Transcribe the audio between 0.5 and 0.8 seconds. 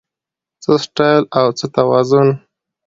څه